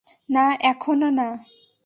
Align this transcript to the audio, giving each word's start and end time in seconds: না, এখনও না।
না, 0.29 0.45
এখনও 0.61 1.09
না। 1.11 1.27